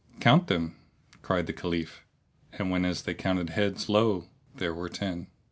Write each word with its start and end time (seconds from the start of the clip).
"Count 0.19 0.47
them!" 0.47 0.77
cried 1.21 1.45
the 1.45 1.53
Caliph 1.53 2.03
and 2.53 2.71
whenas 2.71 3.03
they 3.03 3.13
counted 3.13 3.51
heads, 3.51 3.87
lo! 3.87 4.29
there 4.55 4.73
were 4.73 4.89
ten. 4.89 5.27